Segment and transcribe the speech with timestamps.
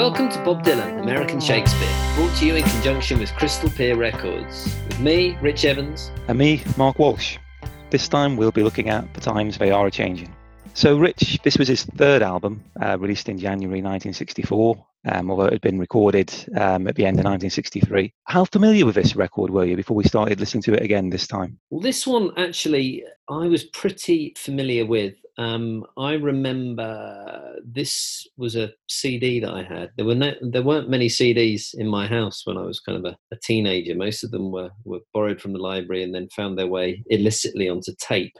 [0.00, 4.74] Welcome to Bob Dylan, American Shakespeare, brought to you in conjunction with Crystal Pier Records.
[4.88, 6.10] With me, Rich Evans.
[6.26, 7.36] And me, Mark Walsh.
[7.90, 10.34] This time we'll be looking at The Times They Are a Changing.
[10.72, 15.52] So, Rich, this was his third album, uh, released in January 1964, um, although it
[15.52, 18.10] had been recorded um, at the end of 1963.
[18.24, 21.26] How familiar with this record were you before we started listening to it again this
[21.26, 21.58] time?
[21.68, 25.16] Well, this one actually I was pretty familiar with.
[25.40, 29.90] Um, I remember this was a CD that I had.
[29.96, 33.10] There were no, there weren't many CDs in my house when I was kind of
[33.10, 33.94] a, a teenager.
[33.94, 37.70] Most of them were were borrowed from the library and then found their way illicitly
[37.70, 38.36] onto tape.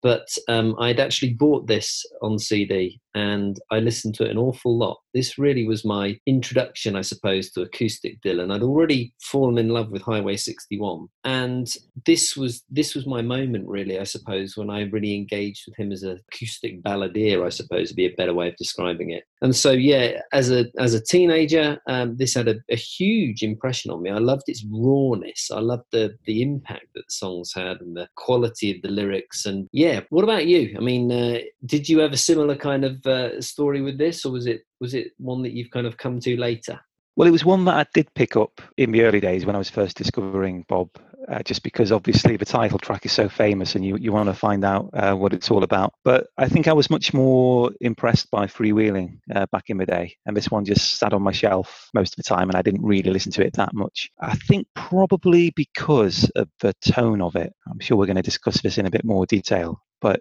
[0.00, 4.76] But um, I'd actually bought this on CD and I listened to it an awful
[4.76, 4.98] lot.
[5.14, 8.54] This really was my introduction, I suppose, to acoustic Dylan.
[8.54, 11.68] I'd already fallen in love with Highway 61, and
[12.06, 15.92] this was this was my moment, really, I suppose, when I really engaged with him
[15.92, 17.44] as an acoustic balladeer.
[17.44, 19.24] I suppose would be a better way of describing it.
[19.40, 23.90] And so, yeah, as a as a teenager, um, this had a, a huge impression
[23.90, 24.10] on me.
[24.10, 25.50] I loved its rawness.
[25.50, 29.46] I loved the the impact that the songs had and the quality of the lyrics.
[29.46, 30.74] And yeah, what about you?
[30.76, 34.32] I mean, uh, did you have a similar kind of uh, story with this, or
[34.32, 36.80] was it was it one that you've kind of come to later?
[37.18, 39.58] Well, it was one that I did pick up in the early days when I
[39.58, 40.88] was first discovering Bob,
[41.28, 44.34] uh, just because obviously the title track is so famous and you, you want to
[44.34, 45.94] find out uh, what it's all about.
[46.04, 50.14] But I think I was much more impressed by Freewheeling uh, back in the day.
[50.26, 52.84] And this one just sat on my shelf most of the time and I didn't
[52.84, 54.08] really listen to it that much.
[54.20, 57.52] I think probably because of the tone of it.
[57.68, 59.82] I'm sure we're going to discuss this in a bit more detail.
[60.00, 60.20] But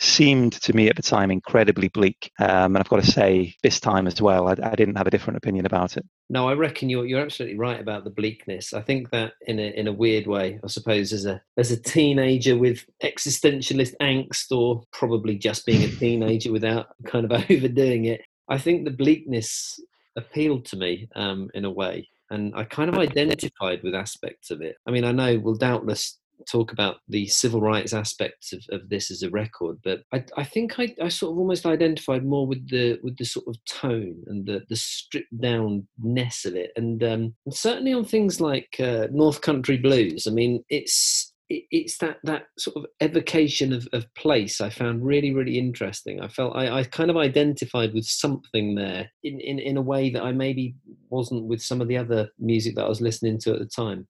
[0.00, 2.30] seemed to me at the time incredibly bleak.
[2.38, 5.10] Um, and I've got to say, this time as well, I, I, didn't have a
[5.10, 6.04] different opinion about it.
[6.30, 8.72] No, I reckon you're you're absolutely right about the bleakness.
[8.72, 11.80] I think that in a in a weird way, I suppose, as a as a
[11.80, 18.22] teenager with existentialist angst, or probably just being a teenager without kind of overdoing it,
[18.48, 19.80] I think the bleakness
[20.16, 24.60] appealed to me um, in a way and I kind of identified with aspects of
[24.60, 24.76] it.
[24.86, 26.18] I mean, I know we'll doubtless
[26.50, 30.44] talk about the civil rights aspects of, of this as a record, but I, I
[30.44, 34.22] think I, I, sort of almost identified more with the with the sort of tone
[34.26, 38.76] and the the stripped down ness of it, and, um, and certainly on things like
[38.80, 40.26] uh, North Country Blues.
[40.26, 45.32] I mean, it's it's that that sort of evocation of, of place I found really
[45.32, 46.20] really interesting.
[46.20, 50.10] I felt I, I kind of identified with something there in, in in a way
[50.10, 50.74] that I maybe
[51.08, 54.06] wasn't with some of the other music that I was listening to at the time.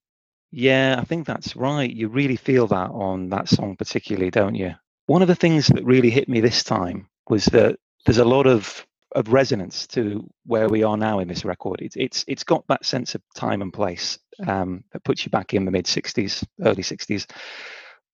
[0.51, 1.91] Yeah, I think that's right.
[1.91, 4.75] You really feel that on that song, particularly, don't you?
[5.07, 8.47] One of the things that really hit me this time was that there's a lot
[8.47, 11.81] of of resonance to where we are now in this record.
[11.81, 15.55] It's it's it's got that sense of time and place um, that puts you back
[15.55, 17.31] in the mid '60s, early '60s.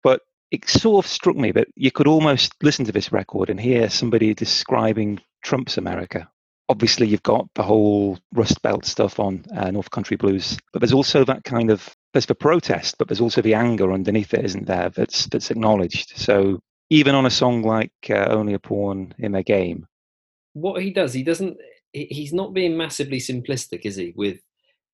[0.03, 0.21] But
[0.51, 3.89] it sort of struck me that you could almost listen to this record and hear
[3.89, 6.29] somebody describing Trump's America.
[6.67, 10.93] Obviously, you've got the whole Rust Belt stuff on uh, North Country Blues, but there's
[10.93, 14.67] also that kind of there's the protest, but there's also the anger underneath it, isn't
[14.67, 14.89] there?
[14.89, 16.13] That's that's acknowledged.
[16.15, 19.87] So even on a song like uh, "Only a Pawn in a Game,"
[20.53, 21.57] what he does, he doesn't.
[21.93, 24.13] He's not being massively simplistic, is he?
[24.15, 24.39] With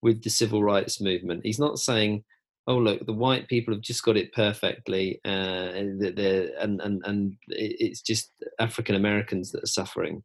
[0.02, 2.24] with the civil rights movement, he's not saying,
[2.68, 5.30] "Oh, look, the white people have just got it perfectly, uh,
[5.76, 10.24] and and and and it's just African Americans that are suffering."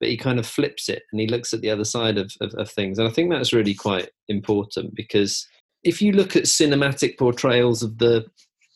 [0.00, 2.52] But he kind of flips it and he looks at the other side of, of,
[2.54, 5.46] of things, and I think that's really quite important because
[5.84, 8.24] if you look at cinematic portrayals of the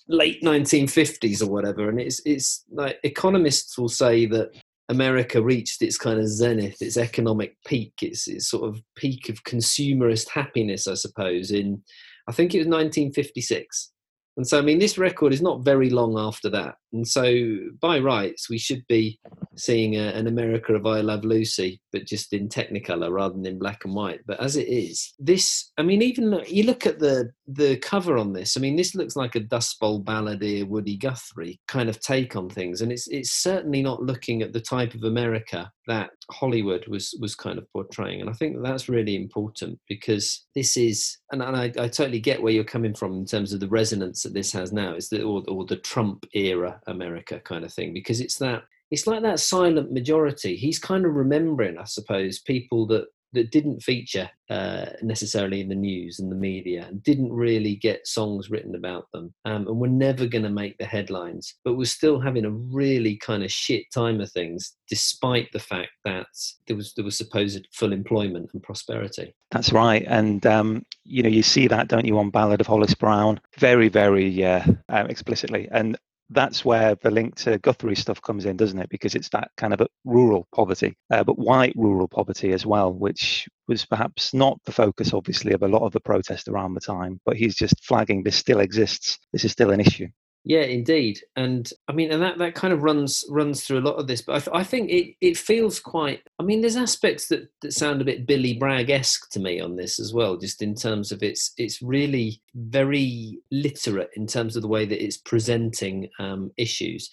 [0.09, 4.51] late 1950s or whatever, and it's it's like economists will say that
[4.89, 9.45] America reached its kind of zenith, its economic peak, its, its sort of peak of
[9.45, 11.83] consumerist happiness, I suppose, in
[12.29, 13.93] I think it was 1956.
[14.37, 16.75] And so, I mean, this record is not very long after that.
[16.93, 19.19] And so, by rights, we should be
[19.57, 23.59] seeing a, an America of I Love Lucy, but just in Technicolor rather than in
[23.59, 24.21] black and white.
[24.27, 28.33] But as it is, this, I mean, even you look at the the cover on
[28.33, 28.57] this.
[28.57, 32.49] I mean, this looks like a Dust Bowl balladeer, Woody Guthrie kind of take on
[32.49, 37.17] things, and it's it's certainly not looking at the type of America that Hollywood was
[37.21, 38.21] was kind of portraying.
[38.21, 42.21] And I think that that's really important because this is, and, and I, I totally
[42.21, 45.09] get where you're coming from in terms of the resonance that this has now, is
[45.09, 49.23] the or, or the Trump era America kind of thing, because it's that it's like
[49.23, 50.57] that silent majority.
[50.57, 53.07] He's kind of remembering, I suppose, people that
[53.37, 58.07] that didn't feature uh, necessarily in the news and the media and didn't really get
[58.07, 61.91] songs written about them um, and were never going to make the headlines but was
[61.91, 66.27] still having a really kind of shit time of things despite the fact that
[66.67, 71.29] there was there was supposed full employment and prosperity that's right and um, you know
[71.29, 75.69] you see that don't you on ballad of hollis brown very very uh, uh, explicitly
[75.73, 75.99] and
[76.31, 78.89] that's where the link to Guthrie stuff comes in, doesn't it?
[78.89, 83.49] Because it's that kind of rural poverty, uh, but white rural poverty as well, which
[83.69, 87.21] was perhaps not the focus, obviously, of a lot of the protest around the time.
[87.25, 89.19] But he's just flagging this still exists.
[89.33, 90.09] This is still an issue.
[90.49, 93.97] Yeah, indeed, and I mean, and that, that kind of runs runs through a lot
[93.97, 94.23] of this.
[94.23, 96.23] But I, th- I think it, it feels quite.
[96.39, 99.75] I mean, there's aspects that, that sound a bit Billy Bragg esque to me on
[99.75, 104.63] this as well, just in terms of it's it's really very literate in terms of
[104.63, 107.11] the way that it's presenting um, issues.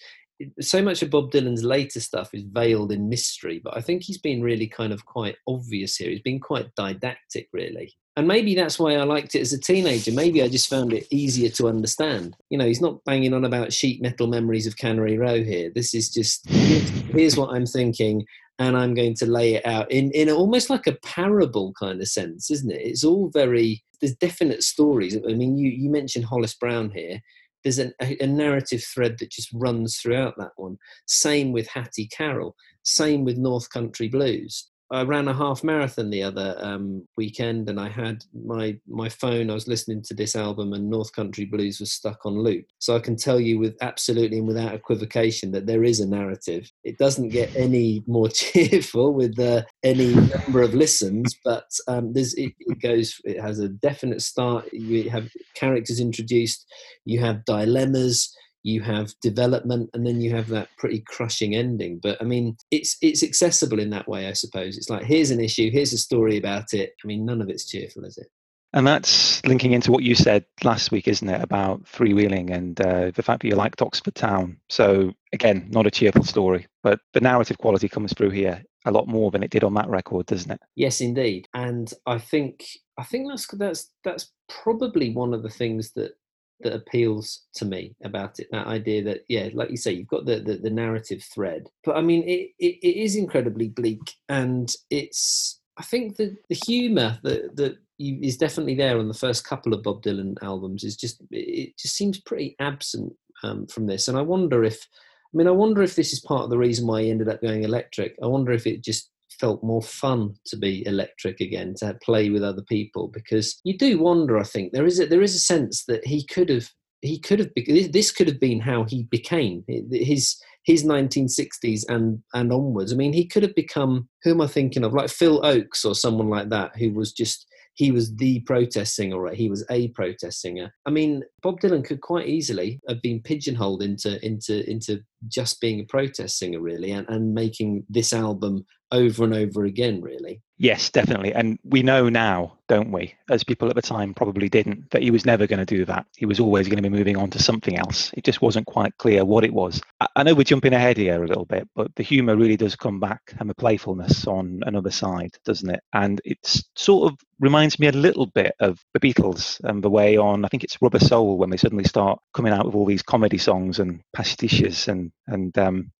[0.60, 4.18] So much of Bob Dylan's later stuff is veiled in mystery, but I think he's
[4.18, 6.10] been really kind of quite obvious here.
[6.10, 10.12] He's been quite didactic, really and maybe that's why I liked it as a teenager.
[10.12, 12.36] Maybe I just found it easier to understand.
[12.48, 15.70] You know, he's not banging on about sheet metal memories of Cannery Row here.
[15.74, 18.24] This is just here's what I'm thinking,
[18.60, 22.06] and I'm going to lay it out in in almost like a parable kind of
[22.06, 22.82] sense, isn't it?
[22.82, 25.16] It's all very there's definite stories.
[25.16, 27.20] I mean, you you mentioned Hollis Brown here.
[27.64, 30.76] There's an, a, a narrative thread that just runs throughout that one.
[31.06, 32.54] Same with Hattie Carroll.
[32.82, 37.80] Same with North Country Blues I ran a half marathon the other um, weekend, and
[37.80, 39.50] I had my my phone.
[39.50, 42.66] I was listening to this album, and North Country Blues was stuck on loop.
[42.78, 46.70] So I can tell you with absolutely and without equivocation that there is a narrative.
[46.84, 52.34] It doesn't get any more cheerful with uh, any number of listens, but um, there's
[52.34, 53.20] it, it goes.
[53.24, 54.72] It has a definite start.
[54.72, 56.66] You have characters introduced.
[57.04, 58.34] You have dilemmas
[58.64, 62.96] you have development and then you have that pretty crushing ending but i mean it's
[63.00, 66.36] it's accessible in that way i suppose it's like here's an issue here's a story
[66.36, 68.26] about it i mean none of it's cheerful is it
[68.74, 73.12] and that's linking into what you said last week, isn't it, about freewheeling and uh,
[73.14, 74.56] the fact that you liked Oxford Town.
[74.68, 79.06] So, again, not a cheerful story, but the narrative quality comes through here a lot
[79.06, 80.60] more than it did on that record, doesn't it?
[80.74, 81.46] Yes, indeed.
[81.54, 82.64] And I think
[82.98, 86.16] I think that's that's that's probably one of the things that
[86.60, 90.24] that appeals to me about it that idea that yeah like you say you've got
[90.24, 91.68] the the, the narrative thread.
[91.84, 96.58] But i mean it, it, it is incredibly bleak and it's i think the the
[96.66, 100.96] humor that that is definitely there on the first couple of bob dylan albums is
[100.96, 103.12] just it just seems pretty absent
[103.44, 104.08] um, from this.
[104.08, 104.88] And i wonder if
[105.32, 107.42] i mean i wonder if this is part of the reason why he ended up
[107.42, 108.16] going electric.
[108.22, 109.10] I wonder if it just
[109.40, 113.98] felt more fun to be electric again to play with other people because you do
[113.98, 114.72] wonder i think.
[114.72, 116.68] There is a, there is a sense that he could have
[117.02, 117.50] he could have
[117.92, 122.92] this could have been how he became his his 1960s and and onwards.
[122.92, 124.94] I mean he could have become who am i thinking of?
[124.94, 127.46] Like Phil Ochs or someone like that who was just
[127.76, 130.72] he was the protest singer or he was a protest singer.
[130.86, 135.80] I mean bob dylan could quite easily have been pigeonholed into into into just being
[135.80, 138.64] a protest singer really and, and making this album
[138.94, 141.34] over and over again really Yes, definitely.
[141.34, 145.10] And we know now, don't we, as people at the time probably didn't, that he
[145.10, 146.06] was never going to do that.
[146.16, 148.12] He was always going to be moving on to something else.
[148.14, 149.80] It just wasn't quite clear what it was.
[150.14, 153.00] I know we're jumping ahead here a little bit, but the humour really does come
[153.00, 155.80] back and the playfulness on another side, doesn't it?
[155.92, 156.38] And it
[156.76, 160.48] sort of reminds me a little bit of the Beatles and the way on, I
[160.48, 163.80] think it's Rubber Soul, when they suddenly start coming out with all these comedy songs
[163.80, 165.90] and pastiches and, and um,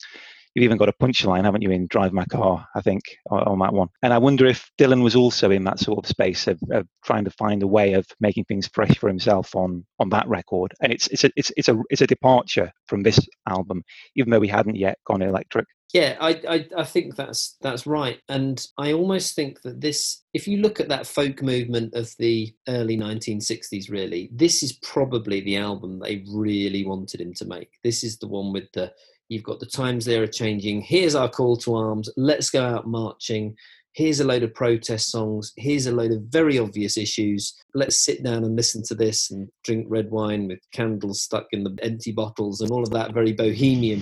[0.55, 3.73] You've even got a punchline, haven't you, in Drive My Car, I think, on, that
[3.73, 3.89] one.
[4.03, 7.25] And I wonder if Dylan was also in that sort of space of, of, trying
[7.25, 10.73] to find a way of making things fresh for himself on on that record.
[10.81, 13.19] And it's it's a it's it's a it's a departure from this
[13.49, 13.83] album,
[14.17, 15.67] even though we hadn't yet gone electric.
[15.95, 20.49] Yeah, I, I, I think that's that's right, and I almost think that this, if
[20.49, 25.57] you look at that folk movement of the early 1960s, really, this is probably the
[25.57, 27.71] album they really wanted him to make.
[27.85, 28.93] This is the one with the
[29.29, 30.83] You've got the times there are changing.
[30.83, 32.11] Here's our call to arms.
[32.17, 33.57] Let's go out marching.
[33.95, 35.53] Here's a load of protest songs.
[35.57, 37.55] Here's a load of very obvious issues.
[37.75, 41.63] Let's sit down and listen to this and drink red wine with candles stuck in
[41.63, 44.01] the empty bottles and all of that very bohemian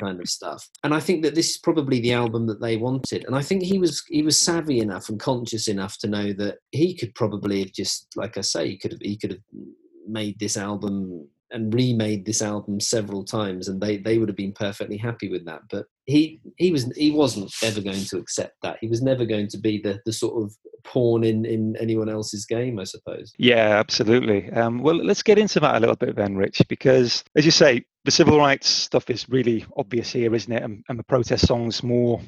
[0.00, 0.68] kind of stuff.
[0.82, 3.24] And I think that this is probably the album that they wanted.
[3.26, 6.58] And I think he was he was savvy enough and conscious enough to know that
[6.72, 9.40] he could probably have just, like I say, he could have he could have
[10.08, 14.52] made this album and remade this album several times and they they would have been
[14.52, 15.60] perfectly happy with that.
[15.70, 18.78] But he he was he wasn't ever going to accept that.
[18.80, 20.52] He was never going to be the the sort of
[20.84, 23.32] pawn in in anyone else's game i suppose.
[23.38, 24.50] Yeah absolutely.
[24.50, 27.84] Um, well let's get into that a little bit then rich because as you say
[28.04, 30.62] the civil rights stuff is really obvious here isn't it?
[30.62, 32.20] And, and the protest songs more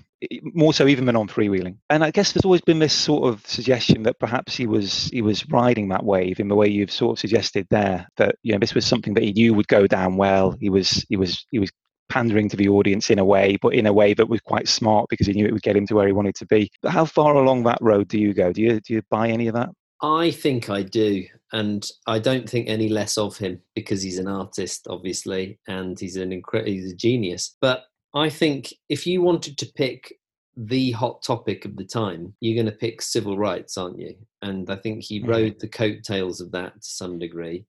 [0.42, 1.76] more so even than on freewheeling.
[1.90, 5.20] And i guess there's always been this sort of suggestion that perhaps he was he
[5.20, 8.58] was riding that wave in the way you've sort of suggested there that you know
[8.60, 10.52] this was something that he knew would go down well.
[10.60, 11.72] He was he was he was
[12.08, 15.08] pandering to the audience in a way, but in a way that was quite smart
[15.08, 16.70] because he knew it would get him to where he wanted to be.
[16.82, 18.52] But how far along that road do you go?
[18.52, 19.70] Do you do you buy any of that?
[20.02, 24.28] I think I do, and I don't think any less of him because he's an
[24.28, 27.56] artist, obviously, and he's an incredible, he's a genius.
[27.60, 27.84] But
[28.14, 30.14] I think if you wanted to pick
[30.56, 34.14] the hot topic of the time, you're going to pick civil rights, aren't you?
[34.42, 35.28] And I think he mm.
[35.28, 37.64] rode the coattails of that to some degree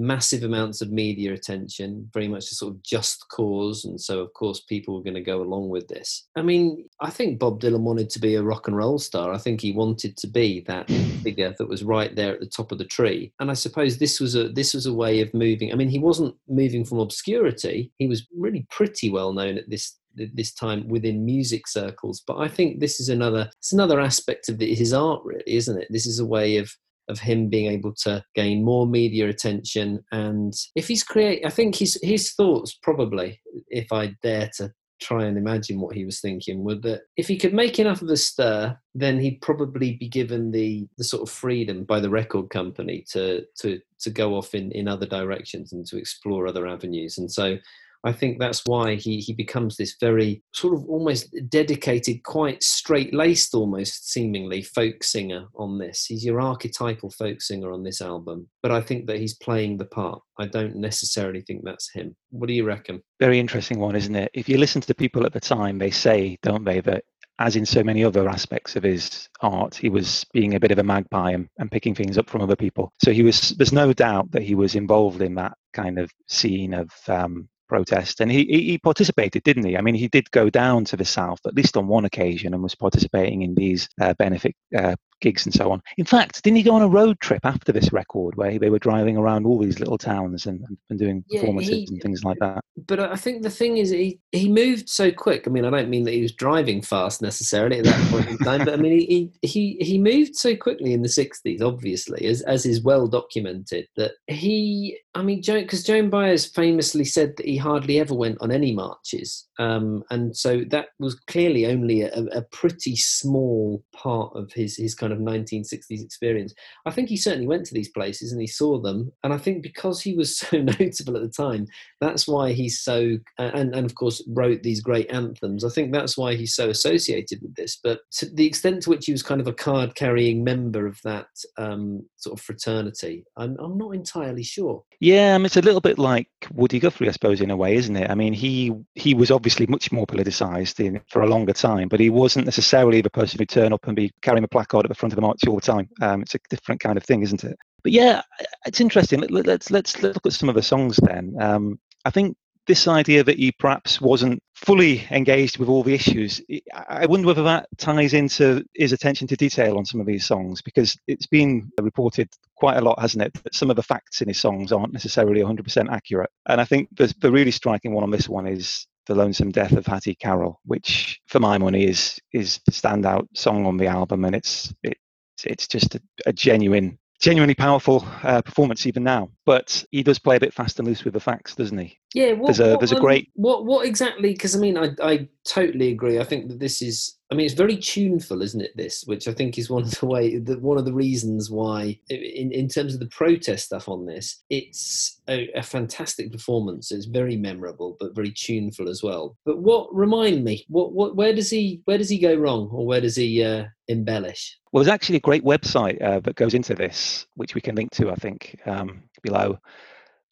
[0.00, 3.84] massive amounts of media attention, very much a sort of just cause.
[3.84, 6.26] And so, of course, people were going to go along with this.
[6.36, 9.32] I mean, I think Bob Dylan wanted to be a rock and roll star.
[9.32, 10.88] I think he wanted to be that
[11.22, 13.32] figure that was right there at the top of the tree.
[13.40, 15.72] And I suppose this was a this was a way of moving.
[15.72, 17.92] I mean, he wasn't moving from obscurity.
[17.98, 22.48] He was really pretty well known at this this time within music circles but i
[22.48, 26.18] think this is another it's another aspect of his art really isn't it this is
[26.18, 26.74] a way of
[27.08, 30.04] of him being able to gain more media attention.
[30.12, 35.24] And if he's create, I think his his thoughts probably, if I dare to try
[35.24, 38.16] and imagine what he was thinking, were that if he could make enough of a
[38.16, 43.04] stir, then he'd probably be given the the sort of freedom by the record company
[43.10, 47.18] to to to go off in in other directions and to explore other avenues.
[47.18, 47.56] And so
[48.04, 53.12] I think that's why he, he becomes this very sort of almost dedicated, quite straight
[53.12, 56.06] laced, almost seemingly folk singer on this.
[56.06, 59.84] He's your archetypal folk singer on this album, but I think that he's playing the
[59.84, 60.20] part.
[60.38, 62.16] I don't necessarily think that's him.
[62.30, 63.02] What do you reckon?
[63.18, 64.30] Very interesting one, isn't it?
[64.32, 67.04] If you listen to the people at the time, they say, don't they, that
[67.40, 70.78] as in so many other aspects of his art, he was being a bit of
[70.78, 72.92] a magpie and, and, picking things up from other people.
[73.02, 73.50] So he was.
[73.56, 78.20] There's no doubt that he was involved in that kind of scene of um, protest,
[78.20, 79.76] and he, he participated, didn't he?
[79.76, 82.62] I mean, he did go down to the south at least on one occasion and
[82.62, 85.82] was participating in these uh, benefit uh, gigs and so on.
[85.96, 88.78] In fact, didn't he go on a road trip after this record where they were
[88.78, 92.38] driving around all these little towns and, and doing yeah, performances he, and things like
[92.38, 92.62] that?
[92.86, 95.46] But I think the thing is, he, he moved so quick.
[95.46, 98.38] I mean, I don't mean that he was driving fast necessarily at that point in
[98.38, 102.42] time, but I mean, he, he, he moved so quickly in the 60s, obviously, as,
[102.42, 107.56] as is well documented, that he, I mean, because Joan Baez famously said that he
[107.56, 109.46] hardly ever went on any marches.
[109.60, 114.94] Um, and so that was clearly only a, a pretty small part of his, his
[114.94, 116.54] kind of 1960s experience.
[116.86, 119.12] I think he certainly went to these places and he saw them.
[119.22, 121.66] And I think because he was so notable at the time,
[122.00, 125.62] that's why he's so, and, and of course wrote these great anthems.
[125.62, 127.78] I think that's why he's so associated with this.
[127.84, 130.98] But to the extent to which he was kind of a card carrying member of
[131.04, 134.84] that um, sort of fraternity, I'm, I'm not entirely sure.
[135.00, 137.74] Yeah, I mean, it's a little bit like Woody Guthrie, I suppose, in a way,
[137.74, 138.10] isn't it?
[138.10, 142.10] I mean, he he was obviously much more politicized for a longer time, but he
[142.10, 145.12] wasn't necessarily the person who turn up and be carrying a placard at the front
[145.12, 145.88] of the march all the time.
[146.00, 147.56] Um, it's a different kind of thing, isn't it?
[147.82, 148.22] But yeah,
[148.66, 149.20] it's interesting.
[149.20, 151.34] Let, us let's, let's look at some of the songs then.
[151.40, 156.40] Um, I think this idea that he perhaps wasn't fully engaged with all the issues,
[156.88, 160.62] I wonder whether that ties into his attention to detail on some of these songs,
[160.62, 164.28] because it's been reported quite a lot, hasn't it, that some of the facts in
[164.28, 166.30] his songs aren't necessarily 100% accurate.
[166.46, 169.72] And I think the, the really striking one on this one is the Lonesome Death
[169.72, 174.24] of Hattie Carroll, which for my money is is the standout song on the album,
[174.24, 174.96] and it's it,
[175.44, 179.28] it's just a, a genuine genuinely powerful uh, performance even now.
[179.44, 181.98] But he does play a bit fast and loose with the facts, doesn't he?
[182.14, 182.32] Yeah.
[182.34, 184.32] What, there's a there's a um, great what what exactly?
[184.32, 186.20] Because I mean, I I totally agree.
[186.20, 187.16] I think that this is.
[187.30, 188.76] I mean, it's very tuneful, isn't it?
[188.76, 191.98] This, which I think is one of the way, the, one of the reasons why,
[192.08, 196.90] in in terms of the protest stuff on this, it's a, a fantastic performance.
[196.90, 199.36] It's very memorable, but very tuneful as well.
[199.44, 202.84] But what remind me, what what where does he where does he go wrong, or
[202.84, 204.58] where does he uh, embellish?
[204.72, 207.92] Well, there's actually a great website uh, that goes into this, which we can link
[207.92, 209.58] to, I think, um, below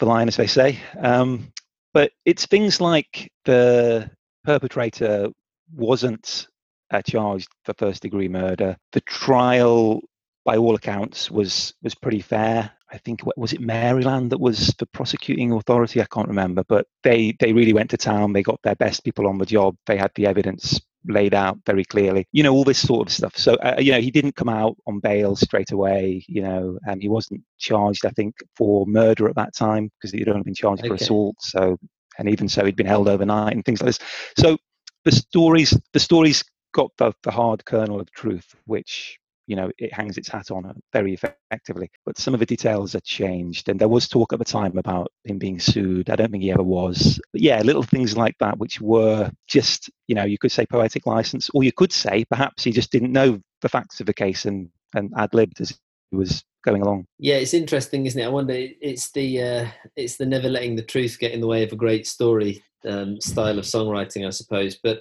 [0.01, 0.81] the line, as they say.
[1.01, 1.53] Um,
[1.95, 4.11] but it's things like the
[4.45, 5.29] perpetrator
[5.75, 6.49] wasn't
[6.91, 8.77] uh, charged for first degree murder.
[8.93, 10.01] The trial,
[10.45, 12.73] by all accounts, was was pretty fair.
[12.91, 16.01] I think was it Maryland that was the prosecuting authority.
[16.01, 18.33] I can't remember, but they they really went to town.
[18.33, 19.77] They got their best people on the job.
[19.87, 22.27] They had the evidence laid out very clearly.
[22.33, 23.37] You know all this sort of stuff.
[23.37, 26.25] So uh, you know he didn't come out on bail straight away.
[26.29, 28.07] You know, and he wasn't charged.
[28.07, 30.89] I think for murder at that time because he'd only been charged okay.
[30.89, 31.37] for assault.
[31.41, 31.77] So
[32.19, 34.01] and even so he'd been held overnight and things like this.
[34.39, 34.57] So
[35.05, 39.93] the stories the stories got the, the hard kernel of truth, which you know it
[39.93, 41.91] hangs its hat on very effectively.
[42.05, 45.11] But some of the details are changed and there was talk at the time about
[45.25, 46.11] him being sued.
[46.11, 47.19] I don't think he ever was.
[47.33, 51.07] But yeah little things like that which were just you know you could say poetic
[51.07, 54.45] license or you could say perhaps he just didn't know the facts of the case
[54.45, 55.71] and and ad-libbed as
[56.11, 57.07] he was going along.
[57.19, 58.27] Yeah it's interesting isn't it?
[58.27, 61.65] I wonder it's the uh, it's the never letting the truth get in the way
[61.65, 64.77] of a great story um, style of songwriting i suppose.
[64.77, 65.01] But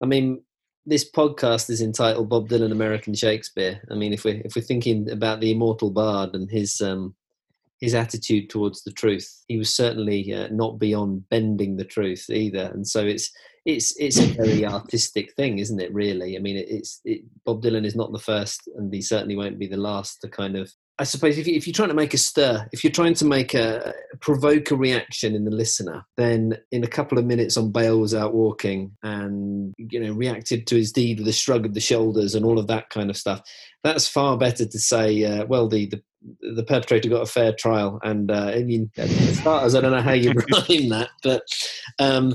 [0.00, 0.40] i mean
[0.88, 3.82] this podcast is entitled Bob Dylan American Shakespeare.
[3.90, 7.14] I mean, if we're if we're thinking about the immortal bard and his um,
[7.78, 12.70] his attitude towards the truth, he was certainly uh, not beyond bending the truth either.
[12.72, 13.30] And so it's
[13.66, 15.92] it's it's a very artistic thing, isn't it?
[15.92, 19.36] Really, I mean, it, it's it, Bob Dylan is not the first, and he certainly
[19.36, 21.94] won't be the last to kind of I suppose if, you, if you're trying to
[21.94, 26.04] make a stir, if you're trying to make a provoke a reaction in the listener,
[26.16, 30.66] then in a couple of minutes on bail was out walking and you know reacted
[30.66, 33.16] to his deed with a shrug of the shoulders and all of that kind of
[33.16, 33.42] stuff.
[33.84, 36.02] That's far better to say, uh, well, the, the
[36.40, 38.00] the perpetrator got a fair trial.
[38.02, 38.90] And uh, I mean,
[39.34, 41.42] starters, I don't know how you rhyme that, but
[41.98, 42.34] um,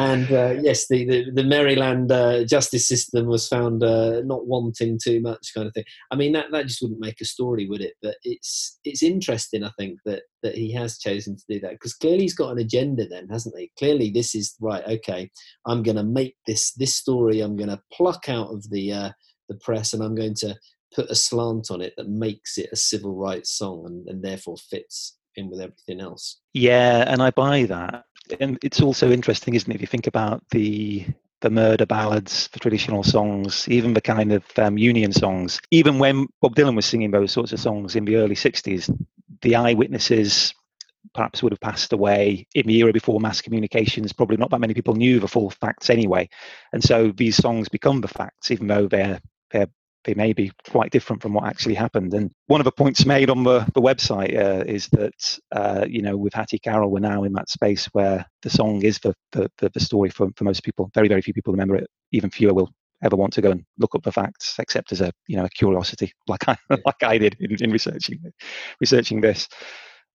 [0.00, 4.98] and uh, yes, the, the, the Maryland uh, justice system was found uh, not wanting
[4.98, 5.84] too much, kind of thing.
[6.10, 7.92] I mean, that, that just wouldn't make a story, would it?
[8.00, 11.92] But it's it's interesting, I think, that that he has chosen to do that because
[11.92, 13.70] clearly he's got an agenda, then, hasn't he?
[13.78, 14.84] Clearly, this is right.
[14.84, 15.30] Okay,
[15.66, 17.40] I'm going to make this this story.
[17.40, 19.10] I'm going to pluck out of the uh,
[19.50, 20.56] the press, and I'm going to
[20.94, 24.56] put a slant on it that makes it a civil rights song, and, and therefore
[24.56, 26.40] fits in with everything else.
[26.54, 28.04] Yeah, and I buy that.
[28.38, 29.74] And it's also interesting, isn't it?
[29.74, 31.06] If you think about the
[31.40, 35.58] the murder ballads the traditional songs, even the kind of um, union songs.
[35.70, 38.94] Even when Bob Dylan was singing those sorts of songs in the early 60s,
[39.40, 40.54] the eyewitnesses
[41.14, 44.12] perhaps would have passed away in the era before mass communications.
[44.12, 46.28] Probably not that many people knew the full facts anyway.
[46.72, 49.20] And so these songs become the facts, even though they're,
[49.50, 49.70] they're
[50.04, 52.14] they may be quite different from what actually happened.
[52.14, 56.02] And one of the points made on the, the website uh, is that, uh, you
[56.02, 59.50] know, with Hattie Carroll, we're now in that space where the song is the, the,
[59.58, 60.90] the, story for, for most people.
[60.94, 61.88] Very, very few people remember it.
[62.12, 62.70] Even fewer will
[63.02, 65.50] ever want to go and look up the facts, except as a, you know, a
[65.50, 68.20] curiosity, like I, like I did in, in researching,
[68.80, 69.48] researching this.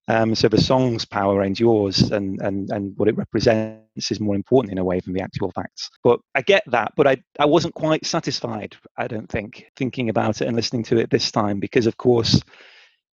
[0.07, 4.71] Um, so the song's power endures, and, and, and what it represents is more important
[4.71, 5.89] in a way than the actual facts.
[6.03, 10.41] But I get that, but I, I wasn't quite satisfied, I don't think, thinking about
[10.41, 12.39] it and listening to it this time, because of course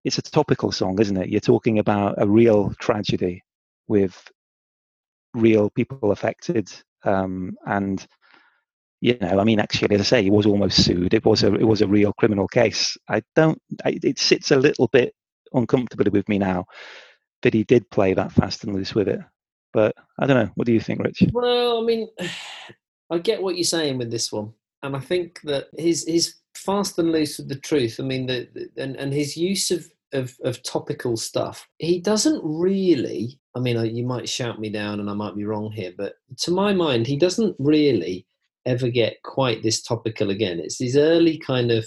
[0.03, 1.29] it's a topical song, isn't it?
[1.29, 3.43] You're talking about a real tragedy
[3.87, 4.29] with
[5.33, 6.71] real people affected.
[7.03, 8.05] Um, and
[8.99, 11.13] you know, I mean, actually, as I say, he was almost sued.
[11.13, 12.97] It was a it was a real criminal case.
[13.07, 13.59] I don't.
[13.83, 15.13] I, it sits a little bit
[15.53, 16.65] uncomfortably with me now
[17.41, 19.19] that he did play that fast and loose with it.
[19.73, 20.51] But I don't know.
[20.55, 21.23] What do you think, Rich?
[21.31, 22.07] Well, I mean,
[23.11, 26.97] I get what you're saying with this one, and I think that his his fast
[26.99, 27.97] and loose with the truth.
[27.99, 31.67] I mean, the, the and and his use of of, of topical stuff.
[31.77, 33.39] He doesn't really.
[33.55, 36.51] I mean, you might shout me down, and I might be wrong here, but to
[36.51, 38.25] my mind, he doesn't really
[38.65, 40.59] ever get quite this topical again.
[40.59, 41.85] It's his early kind of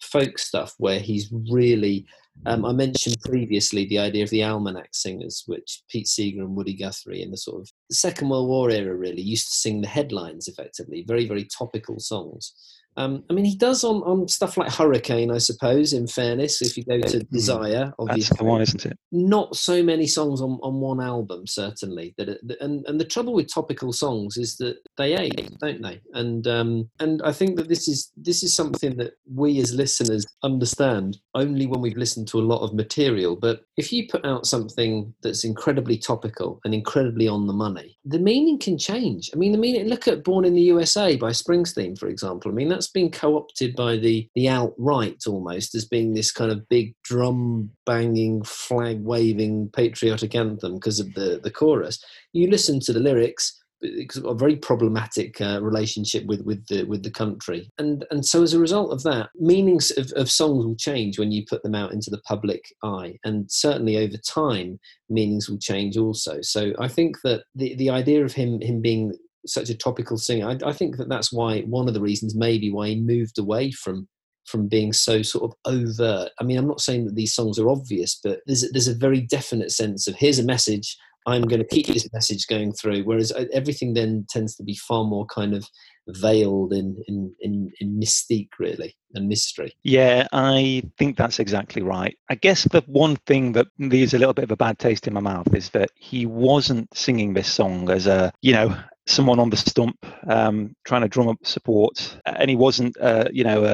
[0.00, 2.06] folk stuff where he's really
[2.44, 6.74] um, I mentioned previously the idea of the almanac singers, which Pete Seeger and Woody
[6.74, 9.88] Guthrie in the sort of the Second World War era really used to sing the
[9.88, 12.52] headlines effectively, very, very topical songs.
[12.98, 15.92] Um, I mean, he does on, on stuff like Hurricane, I suppose.
[15.92, 17.34] In fairness, if you go to hmm.
[17.34, 18.98] Desire, obviously, that's the one, isn't it?
[19.12, 22.14] Not so many songs on, on one album, certainly.
[22.16, 26.00] That and and the trouble with topical songs is that they age, don't they?
[26.14, 30.26] And um, and I think that this is this is something that we as listeners
[30.42, 33.36] understand only when we've listened to a lot of material.
[33.36, 38.18] But if you put out something that's incredibly topical and incredibly on the money, the
[38.18, 39.30] meaning can change.
[39.32, 39.86] I mean, the meaning.
[39.86, 42.50] Look at "Born in the USA" by Springsteen, for example.
[42.50, 46.68] I mean, that's been co-opted by the the outright almost as being this kind of
[46.68, 52.02] big drum banging, flag waving patriotic anthem because of the the chorus.
[52.32, 57.10] You listen to the lyrics a very problematic uh, relationship with with the with the
[57.10, 61.18] country and and so as a result of that meanings of, of songs will change
[61.18, 65.58] when you put them out into the public eye and certainly over time meanings will
[65.58, 69.12] change also so i think that the the idea of him him being
[69.46, 70.48] such a topical singer.
[70.48, 73.70] I, I, think that that's why one of the reasons maybe why he moved away
[73.70, 74.08] from
[74.46, 76.30] from being so sort of overt.
[76.40, 79.20] I mean, I'm not saying that these songs are obvious, but there's there's a very
[79.20, 80.96] definite sense of here's a message.
[81.26, 83.02] I'm going to keep this message going through.
[83.02, 85.68] Whereas uh, everything then tends to be far more kind of
[86.08, 89.76] veiled in, in, in, in, mystique, really, and mystery.
[89.82, 92.16] Yeah, I think that's exactly right.
[92.30, 95.14] I guess the one thing that leaves a little bit of a bad taste in
[95.14, 99.50] my mouth is that he wasn't singing this song as a, you know, someone on
[99.50, 103.64] the stump um, trying to drum up support, and he wasn't, uh, you know,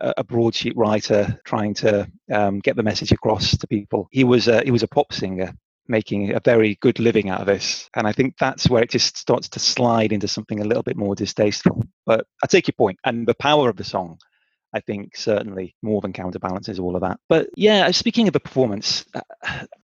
[0.00, 4.08] a, a, broadsheet writer trying to um, get the message across to people.
[4.10, 5.54] He was a, he was a pop singer
[5.88, 9.16] making a very good living out of this, and I think that's where it just
[9.16, 11.84] starts to slide into something a little bit more distasteful.
[12.06, 14.18] But I take your point, and the power of the song.
[14.74, 17.18] I think certainly more than counterbalances all of that.
[17.26, 19.22] But yeah, speaking of the performance, uh,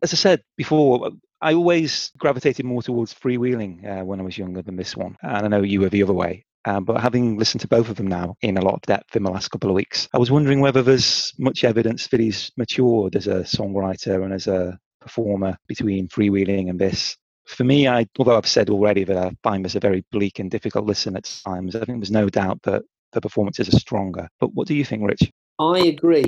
[0.03, 4.63] as I said before, I always gravitated more towards freewheeling uh, when I was younger
[4.63, 5.17] than this one.
[5.23, 6.45] And I know you were the other way.
[6.67, 9.23] Um, but having listened to both of them now in a lot of depth in
[9.23, 13.17] the last couple of weeks, I was wondering whether there's much evidence that he's matured
[13.17, 17.17] as a songwriter and as a performer between freewheeling and this.
[17.47, 20.51] For me, I although I've said already that I find this a very bleak and
[20.51, 24.29] difficult listen at times, I think there's no doubt that the performances are stronger.
[24.41, 25.31] But what do you think, Rich?
[25.59, 26.25] I agree.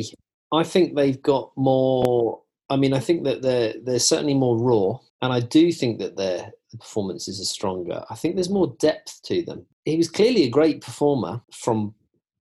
[0.52, 2.42] I think they've got more.
[2.68, 6.16] I mean, I think that they're they're certainly more raw, and I do think that
[6.16, 8.04] their performances are stronger.
[8.10, 9.66] I think there's more depth to them.
[9.84, 11.94] He was clearly a great performer from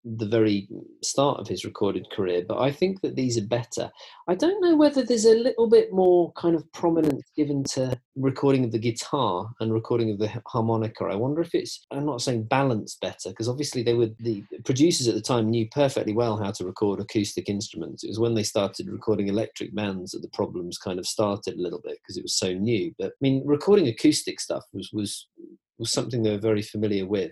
[0.05, 0.67] the very
[1.03, 3.89] start of his recorded career, but I think that these are better.
[4.27, 8.63] I don't know whether there's a little bit more kind of prominence given to recording
[8.63, 11.05] of the guitar and recording of the harmonica.
[11.05, 15.07] I wonder if it's, I'm not saying balance better, because obviously they were, the producers
[15.07, 18.03] at the time knew perfectly well how to record acoustic instruments.
[18.03, 21.61] It was when they started recording electric bands that the problems kind of started a
[21.61, 22.93] little bit because it was so new.
[22.99, 25.27] But I mean, recording acoustic stuff was, was,
[25.79, 27.31] was something they were very familiar with.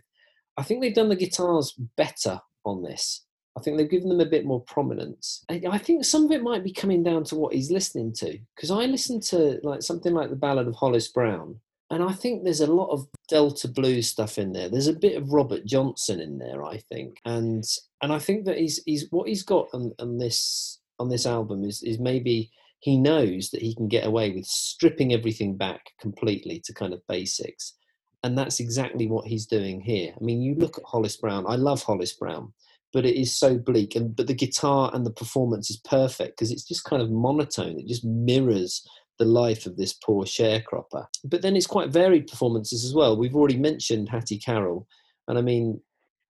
[0.57, 3.25] I think they've done the guitars better on this.
[3.55, 5.45] I think they've given them a bit more prominence.
[5.49, 8.37] I think some of it might be coming down to what he's listening to.
[8.55, 11.59] Because I listen to like something like the Ballad of Hollis Brown,
[11.91, 14.69] and I think there's a lot of Delta blues stuff in there.
[14.69, 17.63] There's a bit of Robert Johnson in there, I think, and
[18.01, 21.63] and I think that he's he's what he's got on, on this on this album
[21.63, 26.61] is is maybe he knows that he can get away with stripping everything back completely
[26.65, 27.75] to kind of basics
[28.23, 30.13] and that's exactly what he's doing here.
[30.19, 31.45] I mean, you look at Hollis Brown.
[31.47, 32.53] I love Hollis Brown,
[32.93, 33.95] but it is so bleak.
[33.95, 37.79] And but the guitar and the performance is perfect because it's just kind of monotone.
[37.79, 38.87] It just mirrors
[39.19, 41.05] the life of this poor sharecropper.
[41.23, 43.17] But then it's quite varied performances as well.
[43.17, 44.87] We've already mentioned Hattie Carroll,
[45.27, 45.81] and I mean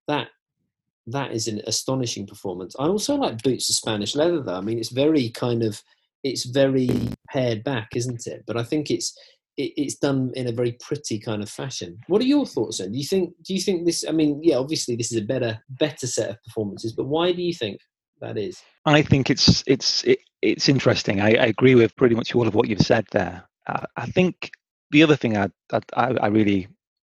[0.07, 0.29] that
[1.07, 2.75] that is an astonishing performance.
[2.79, 4.55] I also like Boots of Spanish Leather, though.
[4.55, 5.81] I mean, it's very kind of
[6.23, 6.89] it's very
[7.29, 8.43] pared back, isn't it?
[8.47, 9.17] But I think it's
[9.57, 11.99] it, it's done in a very pretty kind of fashion.
[12.07, 12.91] What are your thoughts then?
[12.91, 14.05] Do you think do you think this?
[14.07, 17.41] I mean, yeah, obviously this is a better better set of performances, but why do
[17.41, 17.79] you think
[18.21, 18.61] that is?
[18.85, 21.21] I think it's it's it, it's interesting.
[21.21, 23.43] I, I, agree with pretty much all of what you've said there.
[23.67, 24.51] Uh, I think
[24.91, 26.67] the other thing I, I I really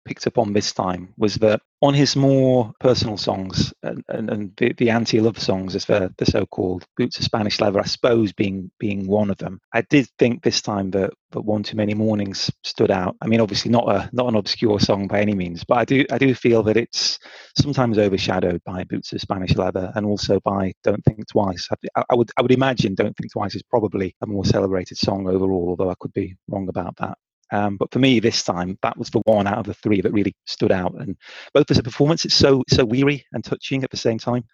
[0.07, 4.53] picked up on this time was that on his more personal songs and, and, and
[4.57, 8.71] the, the, anti-love songs, as they're, they're so-called, "Boots of Spanish Leather," I suppose being
[8.79, 9.61] being one of them.
[9.75, 13.16] I did think this time that that "One Too Many Mornings" stood out.
[13.21, 16.05] I mean, obviously not a not an obscure song by any means, but I do
[16.11, 17.19] I do feel that it's
[17.59, 22.14] sometimes overshadowed by "Boots of Spanish Leather" and also by "Don't Think Twice." I, I
[22.14, 25.90] would I would imagine "Don't Think Twice" is probably a more celebrated song overall, although
[25.90, 27.19] I could be wrong about that.
[27.53, 30.13] Um, but for me, this time, that was the one out of the three that
[30.13, 30.95] really stood out.
[30.95, 31.17] And
[31.55, 34.45] both as a performance, it's so so weary and touching at the same time,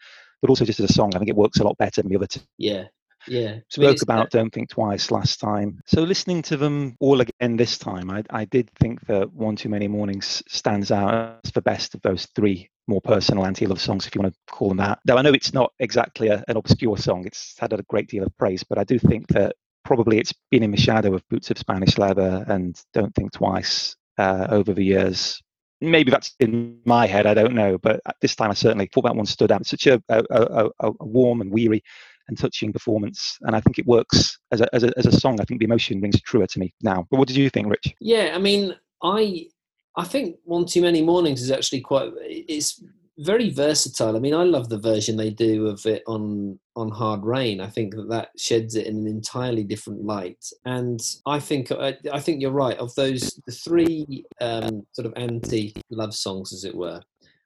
[0.41, 2.17] but also just as a song, I think it works a lot better than the
[2.17, 2.41] other two.
[2.59, 2.85] Yeah,
[3.27, 3.59] yeah.
[3.69, 5.81] Spoke about Don't Think Twice last time.
[5.87, 9.69] So listening to them all again this time, I, I did think that One Too
[9.69, 14.15] Many Mornings stands out as the best of those three more personal anti-love songs, if
[14.15, 14.99] you want to call them that.
[15.05, 18.25] Though I know it's not exactly a, an obscure song, it's had a great deal
[18.25, 21.51] of praise, but I do think that probably it's been in the shadow of Boots
[21.51, 25.43] of Spanish Leather and Don't Think Twice uh, over the years.
[25.81, 27.79] Maybe that's in my head, I don't know.
[27.79, 29.67] But at this time, I certainly thought that one stood out.
[29.67, 31.83] Such a, a, a, a, warm and weary
[32.29, 33.37] and touching performance.
[33.43, 35.41] And I think it works as a, as, a, as a song.
[35.41, 37.07] I think the emotion rings truer to me now.
[37.11, 37.95] But what did you think, Rich?
[38.01, 39.49] Yeah, I mean, I
[39.97, 42.83] I think One Too Many Mornings is actually quite, it's
[43.19, 44.17] very versatile.
[44.17, 47.61] I mean, I love the version they do of it on on Hard Rain.
[47.61, 50.45] I think that that sheds it in an entirely different light.
[50.65, 52.79] And I think I, I think you're right.
[52.79, 57.03] Of those, the three um, sort of anti love songs, as it were,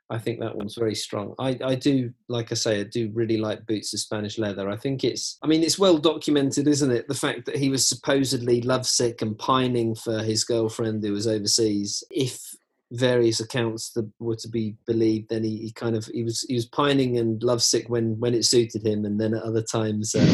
[0.08, 1.34] I think that one's very strong.
[1.38, 4.70] I, I do, like I say, I do really like Boots of Spanish Leather.
[4.70, 7.08] I think it's, I mean, it's well documented, isn't it?
[7.08, 12.04] The fact that he was supposedly lovesick and pining for his girlfriend who was overseas.
[12.10, 12.54] If
[12.92, 16.54] various accounts that were to be believed, then he, he, kind of he was he
[16.54, 20.26] was pining and lovesick when when it suited him, and then at other times uh,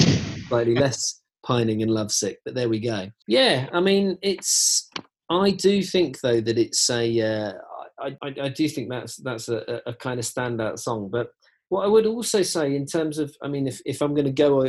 [0.48, 2.38] slightly less pining and lovesick.
[2.44, 3.08] But there we go.
[3.26, 4.90] Yeah, I mean, it's.
[5.30, 7.20] I do think though that it's a.
[7.20, 7.52] Uh,
[7.98, 11.08] I, I, I do think that's that's a, a kind of standout song.
[11.10, 11.30] But
[11.68, 14.32] what I would also say in terms of, I mean, if if I'm going to
[14.32, 14.68] go, uh,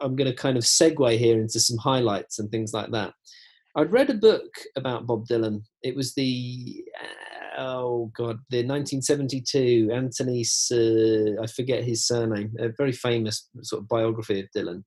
[0.00, 3.14] I'm going to kind of segue here into some highlights and things like that.
[3.76, 5.62] I'd read a book about Bob Dylan.
[5.82, 6.82] It was the
[7.58, 10.44] oh god, the 1972 Anthony.
[10.72, 12.54] Uh, I forget his surname.
[12.58, 14.82] A very famous sort of biography of Dylan.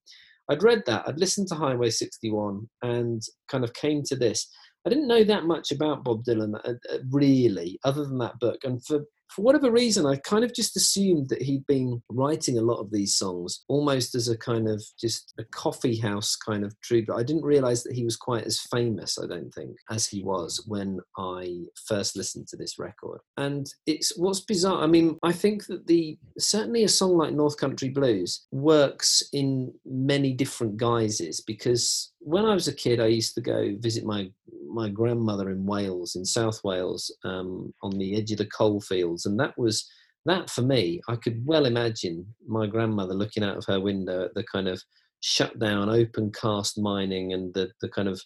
[0.49, 1.07] I'd read that.
[1.07, 4.49] I'd listened to Highway 61 and kind of came to this.
[4.85, 8.57] I didn't know that much about Bob Dylan uh, uh, really, other than that book.
[8.63, 12.63] And for for whatever reason, I kind of just assumed that he'd been writing a
[12.63, 16.79] lot of these songs almost as a kind of just a coffee house kind of
[16.81, 17.19] troubadour.
[17.19, 20.63] I didn't realize that he was quite as famous, I don't think, as he was
[20.67, 23.19] when I first listened to this record.
[23.37, 24.83] And it's what's bizarre.
[24.83, 29.73] I mean, I think that the certainly a song like North Country Blues works in
[29.85, 34.29] many different guises because when I was a kid, I used to go visit my
[34.71, 39.18] my grandmother in Wales, in South Wales, um, on the edge of the coal fields,
[39.25, 39.89] and that was
[40.25, 41.01] that for me.
[41.07, 44.81] I could well imagine my grandmother looking out of her window at the kind of
[45.21, 48.21] shut down, open cast mining and the the kind of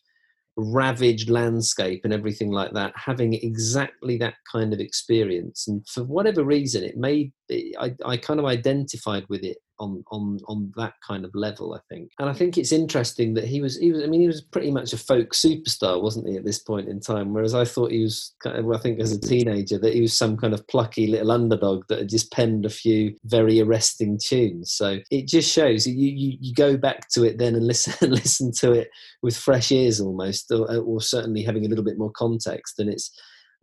[0.55, 5.67] ravaged landscape and everything like that, having exactly that kind of experience.
[5.67, 10.39] And for whatever reason, it made I, I kind of identified with it on on
[10.47, 12.11] on that kind of level i think.
[12.19, 14.71] And i think it's interesting that he was he was i mean he was pretty
[14.71, 17.33] much a folk superstar wasn't he at this point in time?
[17.33, 20.17] Whereas i thought he was kind of, i think as a teenager that he was
[20.17, 24.71] some kind of plucky little underdog that had just penned a few very arresting tunes.
[24.71, 28.51] So it just shows you you, you go back to it then and listen listen
[28.59, 28.89] to it
[29.21, 32.79] with fresh ears almost or, or certainly having a little bit more context.
[32.79, 33.11] And it's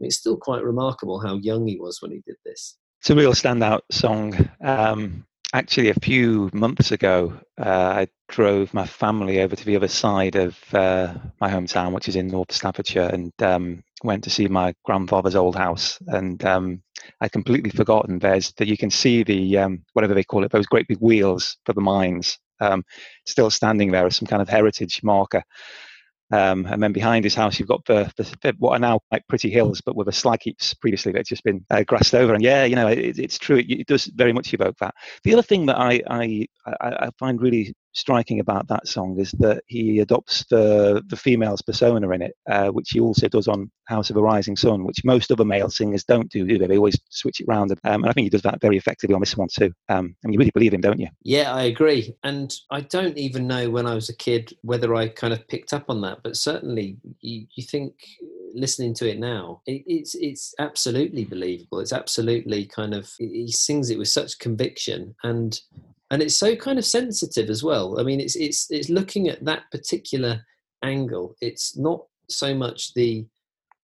[0.01, 3.33] it's still quite remarkable how young he was when he did this it's a real
[3.33, 4.51] standout song.
[4.61, 7.65] Um, actually, a few months ago, uh,
[7.97, 12.17] I drove my family over to the other side of uh, my hometown, which is
[12.17, 15.99] in North Staffordshire, and um, went to see my grandfather's old house.
[16.09, 16.83] And um,
[17.23, 20.67] I'd completely forgotten there's that you can see the um, whatever they call it, those
[20.67, 22.85] great big wheels for the mines, um,
[23.25, 25.43] still standing there as some kind of heritage marker.
[26.31, 29.51] Um, and then behind his house, you've got the, the, what are now like pretty
[29.51, 32.35] hills, but with a slag heaps previously that's just been uh, grassed over.
[32.35, 33.57] And yeah, you know, it, it's true.
[33.57, 34.95] It, it, does very much evoke that.
[35.25, 39.63] The other thing that I, I, I find really striking about that song is that
[39.67, 44.11] he adopts the the female's persona in it, uh, which he also does on House
[44.11, 46.67] of a Rising Sun, which most other male singers don't do, do they?
[46.67, 49.21] They always switch it around, um, and I think he does that very effectively on
[49.21, 49.73] this one too.
[49.89, 51.09] Um, and you really believe him, don't you?
[51.23, 52.15] Yeah, I agree.
[52.23, 55.73] And I don't even know when I was a kid whether I kind of picked
[55.73, 57.95] up on that, but certainly you, you think
[58.55, 61.81] listening to it now, it, it's it's absolutely believable.
[61.81, 65.59] It's absolutely kind of he sings it with such conviction, and
[66.11, 68.01] and it's so kind of sensitive as well.
[68.01, 70.45] I mean, it's it's it's looking at that particular
[70.83, 71.37] angle.
[71.41, 73.27] It's not so much the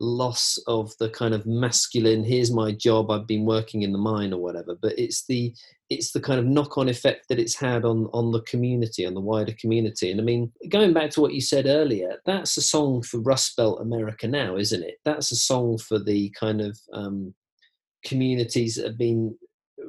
[0.01, 4.31] loss of the kind of masculine here's my job i've been working in the mine
[4.31, 5.55] or whatever but it's the
[5.89, 9.21] it's the kind of knock-on effect that it's had on on the community on the
[9.21, 13.01] wider community and i mean going back to what you said earlier that's a song
[13.01, 17.35] for rust belt america now isn't it that's a song for the kind of um,
[18.05, 19.35] communities that have been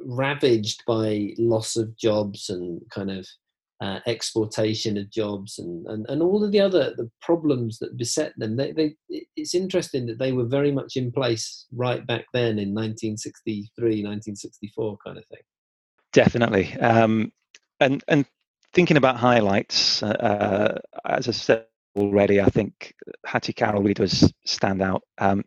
[0.04, 3.26] ravaged by loss of jobs and kind of
[3.80, 8.32] uh, exportation of jobs and, and, and all of the other the problems that beset
[8.36, 8.56] them.
[8.56, 8.96] They, they,
[9.36, 14.98] it's interesting that they were very much in place right back then in 1963, 1964
[15.04, 15.42] kind of thing.
[16.12, 16.74] Definitely.
[16.80, 17.32] Um,
[17.78, 18.26] and, and
[18.72, 22.94] thinking about highlights, uh, as I said already, I think
[23.26, 25.02] Hattie Carroll really does stand out.
[25.18, 25.44] Um,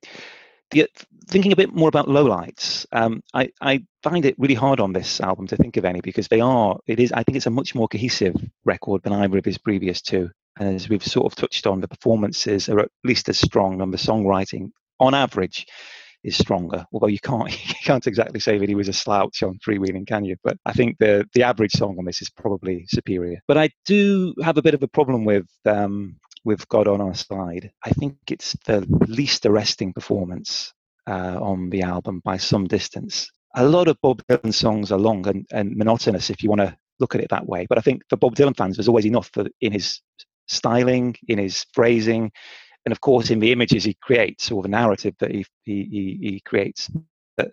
[0.72, 0.88] the,
[1.28, 5.22] thinking a bit more about lowlights, um, I, I find it really hard on this
[5.22, 7.76] album to think of any because they are, it is, I think it's a much
[7.76, 10.30] more cohesive record than either of his previous two.
[10.60, 13.94] And as we've sort of touched on, the performances are at least as strong and
[13.94, 15.66] the songwriting, on average,
[16.24, 16.86] is stronger.
[16.92, 20.26] Although you can't you can't exactly say that he was a slouch on freewheeling, can
[20.26, 20.36] you?
[20.44, 23.40] But I think the the average song on this is probably superior.
[23.48, 27.14] But I do have a bit of a problem with um, with God on our
[27.14, 27.72] side.
[27.84, 30.74] I think it's the least arresting performance
[31.08, 33.30] uh, on the album by some distance.
[33.56, 36.78] A lot of Bob Dylan songs are long and, and monotonous if you want to
[37.00, 37.66] look at it that way.
[37.68, 40.02] But I think for Bob Dylan fans, there's always enough for, in his
[40.48, 42.32] styling, in his phrasing,
[42.86, 46.42] and of course in the images he creates or the narrative that he he, he
[46.46, 46.90] creates
[47.38, 47.52] that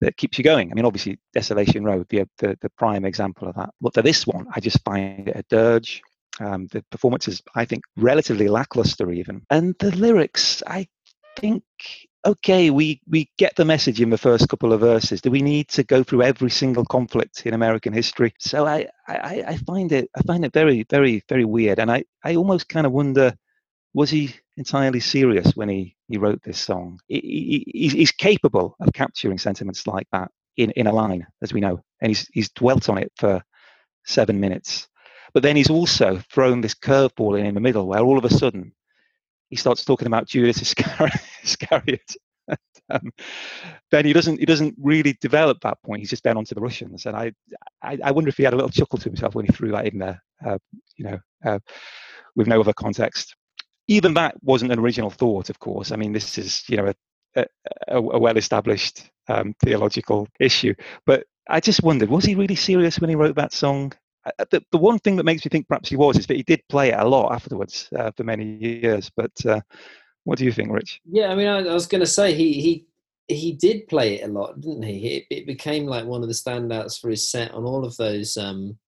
[0.00, 0.70] that keeps you going.
[0.70, 3.70] I mean, obviously, Desolation Road, the, the, the prime example of that.
[3.80, 6.02] But for this one, I just find it a dirge.
[6.40, 9.42] Um, the performance is, I think, relatively lackluster even.
[9.50, 10.88] And the lyrics, I
[11.36, 11.62] think,
[12.24, 15.20] okay, we, we get the message in the first couple of verses.
[15.20, 18.34] Do we need to go through every single conflict in American history?
[18.38, 21.78] So I, I, I find it I find it very, very, very weird.
[21.78, 23.34] And I, I almost kind of wonder,
[23.94, 27.00] was he entirely serious when he, he wrote this song?
[27.08, 31.60] He, he, he's capable of capturing sentiments like that in, in a line, as we
[31.60, 31.80] know.
[32.00, 33.42] And he's, he's dwelt on it for
[34.04, 34.88] seven minutes.
[35.34, 38.30] But then he's also thrown this curveball in in the middle where all of a
[38.30, 38.72] sudden
[39.50, 40.60] he starts talking about Judas
[41.44, 42.16] Iscariot.
[42.90, 43.12] um,
[43.90, 46.00] then he doesn't he doesn't really develop that point.
[46.00, 47.32] He's just been onto the Russians, and I,
[47.82, 49.86] I, I wonder if he had a little chuckle to himself when he threw that
[49.86, 50.22] in there.
[50.44, 50.58] Uh,
[50.96, 51.58] you know, uh,
[52.36, 53.34] with no other context.
[53.88, 55.92] even that wasn't an original thought, of course.
[55.92, 56.92] I mean, this is you know
[57.36, 57.46] a,
[57.88, 60.74] a, a well-established um, theological issue.
[61.06, 63.92] But I just wondered, was he really serious when he wrote that song?
[64.38, 66.42] Uh, the, the one thing that makes me think perhaps he was is that he
[66.42, 69.10] did play it a lot afterwards uh, for many years.
[69.16, 69.60] But uh,
[70.24, 71.00] what do you think, Rich?
[71.10, 72.86] Yeah, I mean, I, I was going to say he he
[73.28, 75.06] he did play it a lot, didn't he?
[75.16, 78.36] It, it, became like one of the standouts for his set on all of those.
[78.36, 78.78] Um,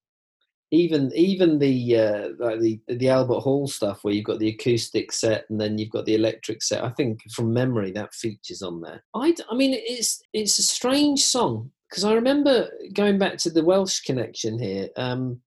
[0.72, 5.12] even even the uh, like the the Albert Hall stuff where you've got the acoustic
[5.12, 6.84] set and then you've got the electric set.
[6.84, 9.02] I think from memory that features on there.
[9.14, 13.64] I, I mean, it's it's a strange song because I remember going back to the
[13.64, 14.88] Welsh connection here.
[14.96, 15.40] Um,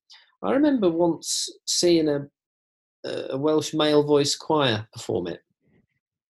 [0.43, 2.27] I remember once seeing a
[3.05, 5.41] a Welsh male voice choir perform it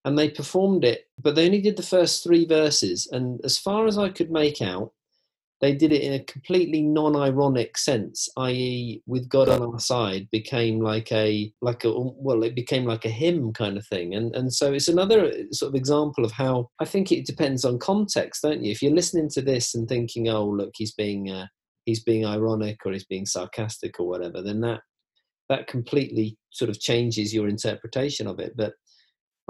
[0.05, 3.07] and they performed it, but they only did the first three verses.
[3.11, 4.91] And as far as I could make out,
[5.63, 10.81] they did it in a completely non-ironic sense, i.e., with God on our side became
[10.81, 14.13] like a like a well, it became like a hymn kind of thing.
[14.13, 17.79] And and so it's another sort of example of how I think it depends on
[17.79, 18.73] context, don't you?
[18.73, 21.47] If you're listening to this and thinking, oh, look, he's being uh,
[21.85, 24.81] he's being ironic or he's being sarcastic or whatever, then that
[25.47, 28.51] that completely sort of changes your interpretation of it.
[28.57, 28.73] But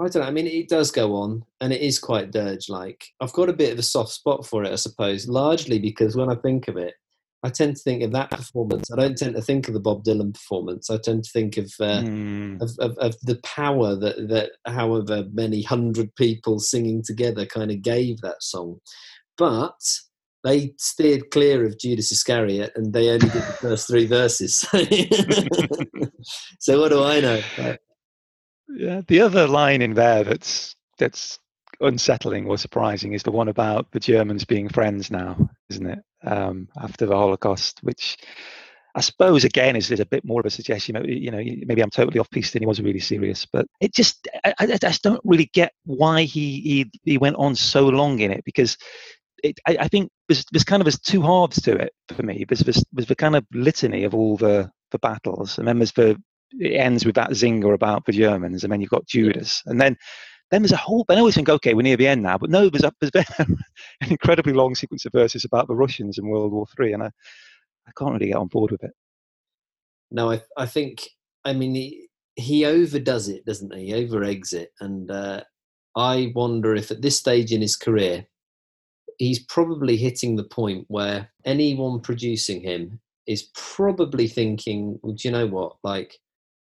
[0.00, 0.28] I don't know.
[0.28, 3.04] I mean, it does go on, and it is quite dirge-like.
[3.20, 6.30] I've got a bit of a soft spot for it, I suppose, largely because when
[6.30, 6.94] I think of it,
[7.44, 8.90] I tend to think of that performance.
[8.90, 10.88] I don't tend to think of the Bob Dylan performance.
[10.88, 12.60] I tend to think of uh, mm.
[12.60, 17.82] of, of, of, the power that that however many hundred people singing together kind of
[17.82, 18.80] gave that song.
[19.36, 19.78] But
[20.42, 24.60] they steered clear of Judas Iscariot, and they only did the first three verses.
[26.60, 27.42] so what do I know?
[28.68, 31.38] Yeah, the other line in there that's that's
[31.80, 35.98] unsettling or surprising is the one about the Germans being friends now, isn't it?
[36.22, 38.16] Um, after the Holocaust, which
[38.94, 41.04] I suppose again is, a bit more of a suggestion.
[41.04, 44.28] You know, maybe I'm totally off piste and he wasn't really serious, but it just
[44.44, 48.30] I, I just don't really get why he, he he went on so long in
[48.30, 48.76] it because
[49.42, 52.46] it, I, I, think there's, there's kind of there's two halves to it for me.
[52.48, 55.92] There's, there's, there's the kind of litany of all the the battles, and then there's
[55.92, 56.20] the
[56.58, 59.96] it ends with that zinger about the Germans, and then you've got Judas, and then
[60.50, 61.04] then there's a whole.
[61.08, 63.24] I always think, okay, we're near the end now, but no, there's, a, there's been
[63.38, 67.10] an incredibly long sequence of verses about the Russians in World War Three, and I
[67.86, 68.92] I can't really get on board with it.
[70.10, 71.08] No, I I think
[71.44, 73.86] I mean he, he overdoes it, doesn't he?
[73.86, 75.42] He over eggs it, and uh,
[75.96, 78.26] I wonder if at this stage in his career,
[79.18, 85.32] he's probably hitting the point where anyone producing him is probably thinking, well, do you
[85.32, 85.76] know what?
[85.82, 86.18] Like,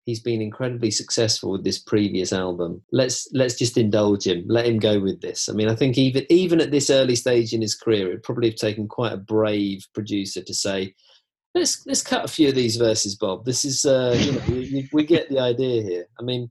[0.05, 2.81] he's been incredibly successful with this previous album.
[2.91, 4.45] Let's let's just indulge him.
[4.47, 5.49] Let him go with this.
[5.49, 8.49] I mean, I think even even at this early stage in his career, it'd probably
[8.49, 10.93] have taken quite a brave producer to say,
[11.53, 13.45] "Let's let's cut a few of these verses, Bob.
[13.45, 16.49] This is uh, you know we, we get the idea here." I mean,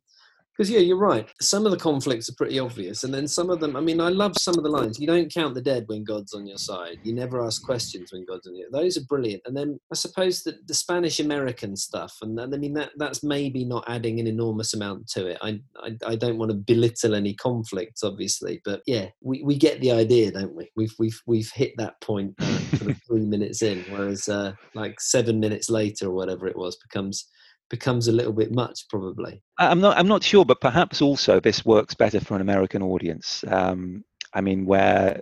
[0.59, 1.29] because yeah, you're right.
[1.41, 3.77] Some of the conflicts are pretty obvious, and then some of them.
[3.77, 4.99] I mean, I love some of the lines.
[4.99, 6.99] You don't count the dead when God's on your side.
[7.05, 8.67] You never ask questions when God's on your.
[8.73, 9.43] Those are brilliant.
[9.47, 13.65] And then I suppose that the Spanish American stuff, and I mean that that's maybe
[13.65, 15.39] not adding an enormous amount to it.
[15.43, 19.81] I I, I don't want to belittle any conflicts, obviously, but yeah, we, we get
[19.81, 20.69] the idea, don't we?
[20.75, 22.59] We've we've we've hit that point uh,
[23.07, 27.29] three minutes in, whereas uh, like seven minutes later or whatever it was becomes
[27.71, 29.43] becomes a little bit much probably.
[29.59, 33.45] I'm not i'm not sure but perhaps also this works better for an american audience
[33.49, 34.05] um,
[34.35, 35.21] i mean where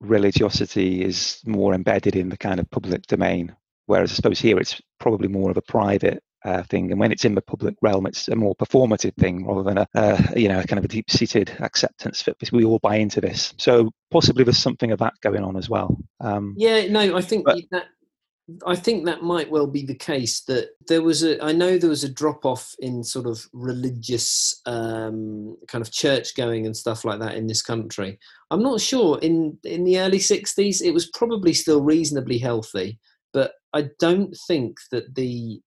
[0.00, 3.54] religiosity is more embedded in the kind of public domain
[3.86, 7.24] whereas i suppose here it's probably more of a private uh, thing and when it's
[7.24, 10.62] in the public realm it's a more performative thing rather than a uh, you know
[10.62, 13.52] kind of a deep-seated acceptance that we all buy into this.
[13.58, 17.44] So possibly there's something of that going on as well um, yeah no i think
[17.44, 17.86] but, that
[18.64, 20.40] I think that might well be the case.
[20.42, 24.60] That there was a, I know there was a drop off in sort of religious
[24.66, 28.18] um, kind of church going and stuff like that in this country.
[28.50, 29.18] I'm not sure.
[29.18, 33.00] In in the early '60s, it was probably still reasonably healthy,
[33.32, 35.60] but I don't think that the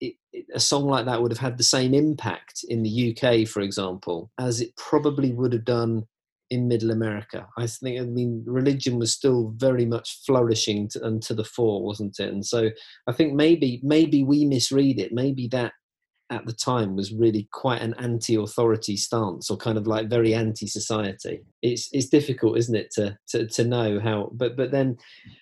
[0.00, 3.46] it, it, a song like that would have had the same impact in the UK,
[3.46, 6.06] for example, as it probably would have done
[6.50, 7.46] in middle America.
[7.56, 11.82] I think, I mean, religion was still very much flourishing to, and to the fore,
[11.82, 12.32] wasn't it?
[12.32, 12.70] And so
[13.06, 15.12] I think maybe, maybe we misread it.
[15.12, 15.72] Maybe that
[16.30, 21.40] at the time was really quite an anti-authority stance or kind of like very anti-society
[21.62, 24.96] it's it's difficult isn't it to to, to know how but but then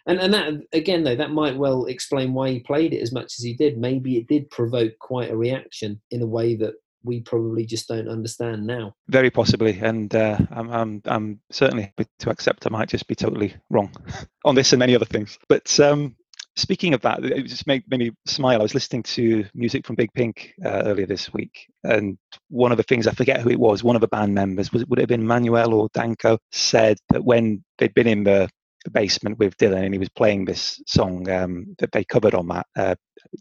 [0.07, 3.35] and and that again though that might well explain why he played it as much
[3.39, 6.75] as he did maybe it did provoke quite a reaction in a way that
[7.07, 8.95] we probably just don't understand now.
[9.09, 13.15] Very possibly, and uh, I'm, I'm, I'm certainly happy to accept I might just be
[13.15, 13.95] totally wrong
[14.45, 15.39] on this and many other things.
[15.49, 16.17] But um,
[16.57, 18.61] speaking of that, it just made, made me smile.
[18.61, 22.19] I was listening to music from Big Pink uh, earlier this week, and
[22.49, 23.85] one of the things I forget who it was.
[23.85, 27.25] One of the band members was would it have been Manuel or Danko said that
[27.25, 28.49] when they'd been in the,
[28.93, 32.67] basement with Dylan and he was playing this song um, that they covered on that
[32.77, 32.95] uh,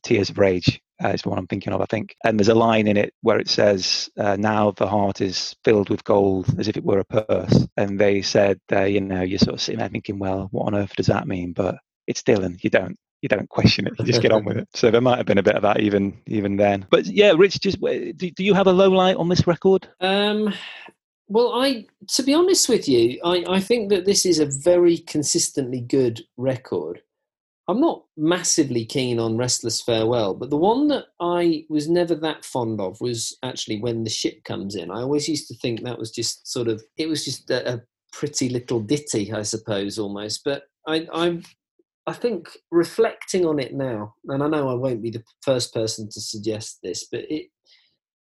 [0.03, 2.15] "Tears of Rage." Uh, is the one I'm thinking of, I think.
[2.23, 5.89] And there's a line in it where it says, uh, "Now the heart is filled
[5.89, 9.39] with gold, as if it were a purse." And they said, uh, you know, you're
[9.39, 12.63] sort of sitting there thinking, "Well, what on earth does that mean?" But it's Dylan.
[12.63, 13.93] You don't you don't question it.
[13.97, 14.69] You just get on with it.
[14.73, 16.85] So there might have been a bit of that even even then.
[16.89, 19.87] But yeah, Rich, just do, do you have a low light on this record?
[19.99, 20.53] Um,
[21.27, 24.99] well, I to be honest with you, I, I think that this is a very
[24.99, 27.01] consistently good record.
[27.67, 32.45] I'm not massively keen on Restless Farewell, but the one that I was never that
[32.45, 34.91] fond of was actually When the Ship Comes In.
[34.91, 37.81] I always used to think that was just sort of, it was just a, a
[38.13, 40.41] pretty little ditty, I suppose, almost.
[40.45, 41.41] But I, I
[42.07, 46.07] I think reflecting on it now, and I know I won't be the first person
[46.11, 47.47] to suggest this, but it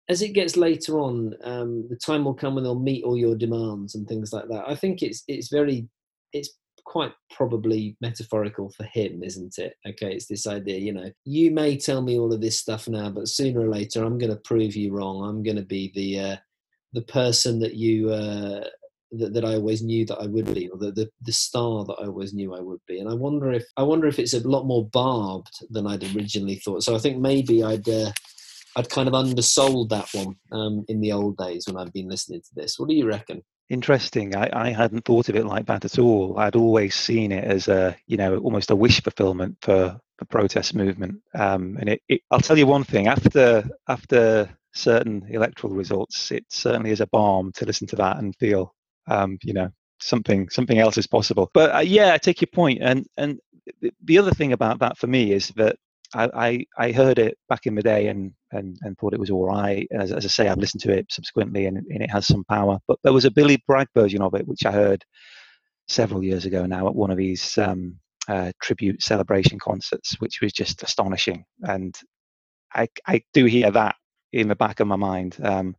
[0.08, 3.36] as it gets later on, um, the time will come when they'll meet all your
[3.36, 4.64] demands and things like that.
[4.68, 5.88] I think it's it's very
[6.32, 6.50] it's
[6.90, 9.74] quite probably metaphorical for him, isn't it?
[9.86, 13.08] Okay, it's this idea, you know, you may tell me all of this stuff now,
[13.08, 15.24] but sooner or later, I'm going to prove you wrong.
[15.24, 16.36] I'm going to be the uh,
[16.92, 18.64] the person that you uh,
[19.12, 21.96] that, that I always knew that I would be, or the, the, the star that
[22.00, 22.98] I always knew I would be.
[22.98, 26.56] And I wonder if I wonder if it's a lot more barbed than I'd originally
[26.56, 26.82] thought.
[26.82, 28.10] So I think maybe I'd uh,
[28.76, 32.40] I'd kind of undersold that one um, in the old days when I'd been listening
[32.40, 32.80] to this.
[32.80, 33.44] What do you reckon?
[33.70, 34.34] Interesting.
[34.34, 36.38] I, I hadn't thought of it like that at all.
[36.38, 40.74] I'd always seen it as a, you know, almost a wish fulfillment for the protest
[40.74, 41.20] movement.
[41.34, 46.44] Um, and it, it, I'll tell you one thing: after after certain electoral results, it
[46.48, 48.74] certainly is a balm to listen to that and feel
[49.06, 52.78] um, you know something something else is possible but uh, yeah i take your point
[52.80, 53.38] and and
[54.02, 55.76] the other thing about that for me is that
[56.14, 59.30] I, I, I heard it back in the day and, and, and thought it was
[59.30, 59.86] all right.
[59.92, 62.78] As, as I say, I've listened to it subsequently and, and it has some power.
[62.88, 65.04] But there was a Billy Bragg version of it, which I heard
[65.88, 67.96] several years ago now at one of these um,
[68.28, 71.44] uh, tribute celebration concerts, which was just astonishing.
[71.62, 71.96] And
[72.74, 73.96] I, I do hear that
[74.32, 75.36] in the back of my mind.
[75.42, 75.76] Um,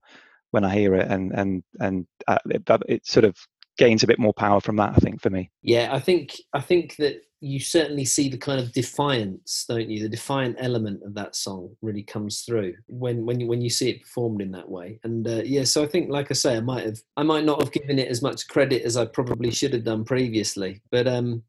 [0.52, 3.36] when I hear it, and and and uh, it, it sort of
[3.78, 4.94] gains a bit more power from that.
[4.96, 5.50] I think for me.
[5.62, 10.04] Yeah, I think I think that you certainly see the kind of defiance, don't you?
[10.04, 13.90] The defiant element of that song really comes through when when you when you see
[13.90, 15.00] it performed in that way.
[15.04, 17.62] And uh, yeah, so I think, like I say, I might have I might not
[17.62, 21.42] have given it as much credit as I probably should have done previously, but um,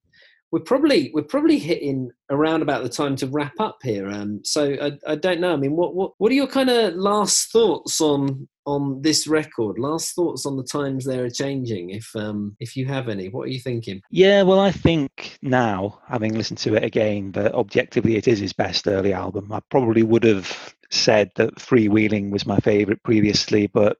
[0.52, 4.08] we're probably we're probably hitting around about the time to wrap up here.
[4.08, 5.54] Um, so I, I don't know.
[5.54, 9.78] I mean, what what what are your kind of last thoughts on on this record?
[9.78, 13.30] Last thoughts on the times they are changing, if um, if you have any.
[13.30, 14.02] What are you thinking?
[14.10, 18.52] Yeah, well, I think now, having listened to it again, that objectively it is his
[18.52, 19.50] best early album.
[19.50, 23.96] I probably would have said that Freewheeling was my favourite previously, but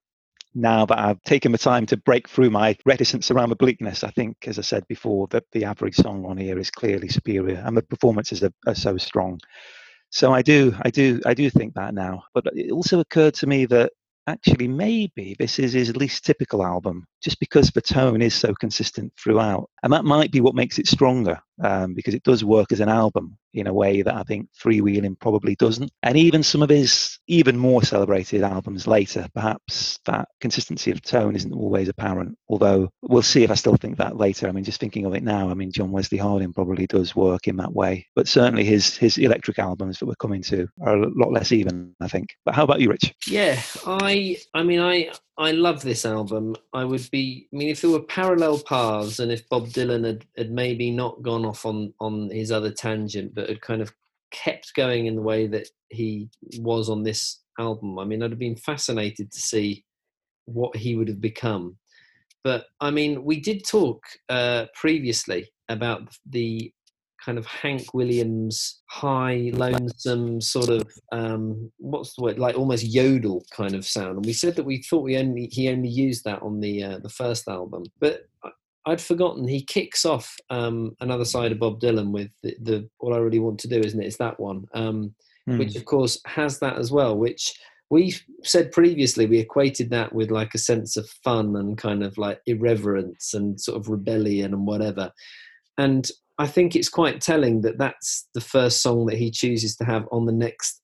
[0.55, 4.11] now that I've taken the time to break through my reticence around the bleakness, I
[4.11, 7.77] think, as I said before, that the average song on here is clearly superior, and
[7.77, 9.41] the performances are, are so strong.
[10.11, 12.25] So I do, I do, I do think that now.
[12.35, 13.93] But it also occurred to me that
[14.27, 19.13] actually maybe this is his least typical album just because the tone is so consistent
[19.17, 22.81] throughout and that might be what makes it stronger um, because it does work as
[22.81, 25.91] an album in a way that I think Freewheeling probably doesn't.
[26.03, 31.37] And even some of his even more celebrated albums later, perhaps that consistency of tone
[31.37, 32.37] isn't always apparent.
[32.49, 34.49] Although we'll see if I still think that later.
[34.49, 37.47] I mean, just thinking of it now, I mean, John Wesley Harding probably does work
[37.47, 38.07] in that way.
[38.15, 41.95] But certainly his his electric albums that we're coming to are a lot less even,
[42.01, 42.31] I think.
[42.45, 43.15] But how about you, Rich?
[43.27, 46.57] Yeah, I I mean, I I love this album.
[46.73, 47.49] I would be.
[47.53, 51.23] I mean, if there were parallel paths, and if Bob Dylan had, had maybe not
[51.23, 53.93] gone off on on his other tangent, but had kind of
[54.31, 56.29] kept going in the way that he
[56.59, 59.85] was on this album, I mean, I'd have been fascinated to see
[60.47, 61.77] what he would have become.
[62.45, 66.73] But I mean, we did talk uh, previously about the
[67.25, 73.45] kind of Hank Williams high, lonesome sort of um, what's the word like almost yodel
[73.51, 74.17] kind of sound.
[74.17, 76.99] And we said that we thought we only he only used that on the uh,
[76.99, 78.27] the first album, but
[78.85, 83.15] I'd forgotten he kicks off um, another side of Bob Dylan with the, the, all
[83.15, 84.07] I really want to do, isn't it?
[84.07, 85.15] It's that one, um,
[85.49, 85.59] mm.
[85.59, 87.55] which of course has that as well, which
[87.91, 92.17] we said previously we equated that with like a sense of fun and kind of
[92.19, 95.13] like irreverence and sort of rebellion and whatever.
[95.79, 96.09] And
[96.43, 100.09] I think it's quite telling that that's the first song that he chooses to have
[100.11, 100.81] on the next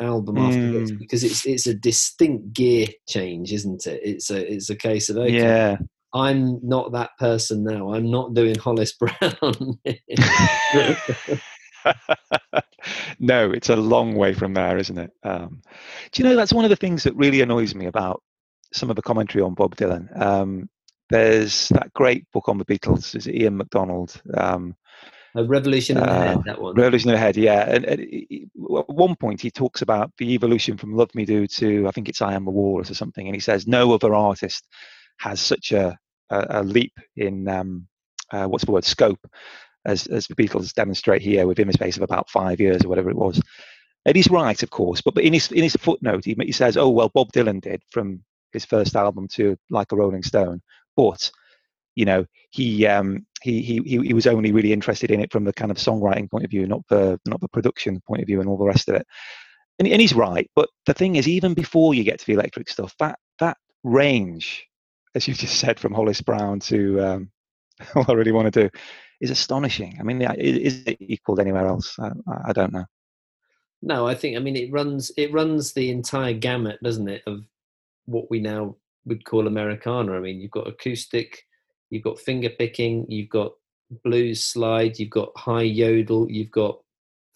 [0.00, 0.72] album after mm.
[0.72, 3.98] this because it's it's a distinct gear change, isn't it?
[4.04, 5.78] It's a it's a case of okay, yeah.
[6.12, 7.94] I'm not that person now.
[7.94, 9.78] I'm not doing Hollis Brown.
[13.20, 15.12] no, it's a long way from there, isn't it?
[15.22, 15.62] Um,
[16.12, 18.22] do you know that's one of the things that really annoys me about
[18.72, 20.20] some of the commentary on Bob Dylan?
[20.20, 20.68] Um,
[21.10, 23.14] there's that great book on the Beatles.
[23.14, 24.20] Is it Ian MacDonald?
[24.34, 24.76] Um,
[25.34, 26.44] a revolution in the uh, head.
[26.44, 26.74] That one.
[26.74, 27.36] Revolution in the head.
[27.36, 27.64] Yeah.
[27.68, 31.46] And, and he, at one point, he talks about the evolution from "Love Me Do"
[31.46, 34.14] to I think it's "I Am the Walrus" or something, and he says no other
[34.14, 34.66] artist
[35.18, 35.98] has such a
[36.30, 37.86] a, a leap in um,
[38.32, 39.24] uh, what's the word scope
[39.84, 43.10] as as the Beatles demonstrate here within the space of about five years or whatever
[43.10, 43.40] it was.
[44.06, 46.76] And he's right, of course, but, but in his in his footnote, he, he says,
[46.76, 50.62] "Oh well, Bob Dylan did from his first album to Like a Rolling Stone,
[51.00, 51.30] but
[51.94, 55.52] you know he um he he he was only really interested in it from the
[55.52, 58.48] kind of songwriting point of view not the not the production point of view and
[58.48, 59.06] all the rest of it.
[59.78, 62.68] And, and he's right but the thing is even before you get to the electric
[62.68, 64.66] stuff that that range
[65.14, 67.30] as you just said from hollis brown to um
[67.94, 68.68] what i really want to do
[69.22, 69.96] is astonishing.
[70.00, 71.98] I mean is it equaled anywhere else?
[71.98, 72.10] I,
[72.46, 72.86] I don't know.
[73.82, 77.44] No i think i mean it runs it runs the entire gamut doesn't it of
[78.06, 78.76] what we now
[79.10, 81.44] would call americana i mean you've got acoustic
[81.90, 83.52] you've got finger picking, you've got
[84.04, 86.78] blues slide, you've got high yodel, you've got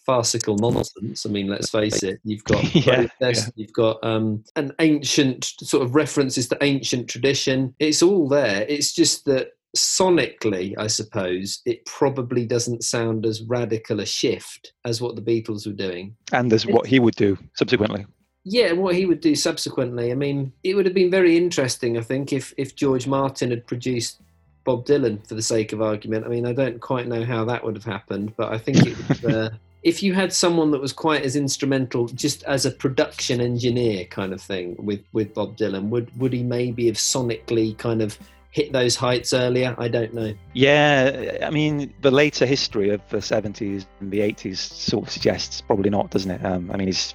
[0.06, 1.26] farcical nonsense.
[1.26, 2.20] I mean, let's face it.
[2.24, 3.32] You've got yeah, yeah.
[3.56, 7.74] you've got um, an ancient sort of references to ancient tradition.
[7.78, 8.64] It's all there.
[8.68, 15.00] It's just that sonically, I suppose, it probably doesn't sound as radical a shift as
[15.00, 16.14] what the Beatles were doing.
[16.32, 18.06] And as what he would do subsequently.
[18.45, 20.12] Yeah, what he would do subsequently.
[20.12, 23.66] I mean, it would have been very interesting, I think, if if George Martin had
[23.66, 24.20] produced
[24.64, 26.26] Bob Dylan for the sake of argument.
[26.26, 29.24] I mean, I don't quite know how that would have happened, but I think it
[29.24, 29.51] uh,
[29.82, 34.32] if you had someone that was quite as instrumental, just as a production engineer kind
[34.32, 38.18] of thing with with Bob Dylan, would would he maybe have sonically kind of
[38.51, 39.74] hit those heights earlier?
[39.78, 40.32] I don't know.
[40.53, 45.61] Yeah, I mean, the later history of the 70s and the 80s sort of suggests
[45.61, 46.45] probably not, doesn't it?
[46.45, 47.14] Um, I mean, he's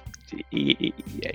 [0.50, 0.94] he,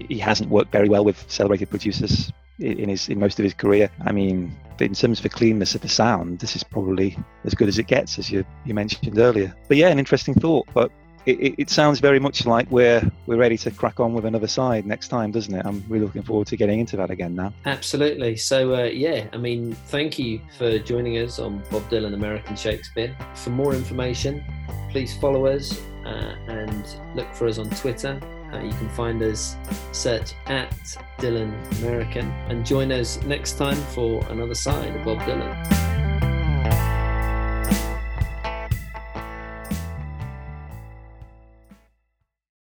[0.10, 3.90] he, hasn't worked very well with celebrated producers in his in most of his career.
[4.06, 7.68] I mean, in terms of the cleanness of the sound, this is probably as good
[7.68, 9.54] as it gets, as you you mentioned earlier.
[9.68, 10.68] But yeah, an interesting thought.
[10.74, 10.92] But
[11.26, 14.86] it, it, sounds very much like we're we're ready to crack on with another side
[14.86, 15.66] next time, doesn't it?
[15.66, 17.54] I'm really looking forward to getting into that again now.
[17.66, 18.38] Absolutely.
[18.38, 23.16] So uh, yeah, I mean, thank you for joining us on Bob Dylan American Shakespeare.
[23.34, 24.44] For more information,
[24.92, 26.86] please follow us uh, and
[27.16, 28.20] look for us on Twitter
[28.56, 29.56] uh, you can find us,
[29.92, 30.72] search at
[31.20, 36.05] Dylan American, and join us next time for another side of Bob Dylan.